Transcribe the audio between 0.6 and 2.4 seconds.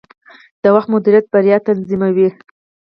د وخت مدیریت بریا تضمینوي.